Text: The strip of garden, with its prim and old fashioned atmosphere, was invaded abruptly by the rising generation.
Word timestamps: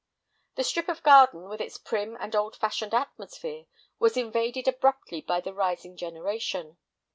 The 0.55 0.63
strip 0.63 0.89
of 0.89 1.03
garden, 1.03 1.47
with 1.47 1.61
its 1.61 1.77
prim 1.77 2.17
and 2.19 2.35
old 2.35 2.55
fashioned 2.55 2.91
atmosphere, 2.95 3.67
was 3.99 4.17
invaded 4.17 4.67
abruptly 4.67 5.21
by 5.21 5.41
the 5.41 5.53
rising 5.53 5.95
generation. 5.95 6.77